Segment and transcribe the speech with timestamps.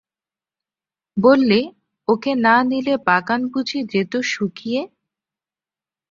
[1.17, 1.59] বললে,
[2.07, 4.81] ওঁকে না নিলে বাগান বুঝি যেত শুকিয়ে?